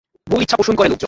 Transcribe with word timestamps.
ভুল 0.27 0.41
ইচ্ছা 0.41 0.57
পোষণ 0.57 0.75
করে 0.75 0.87
লোকজন। 0.87 0.99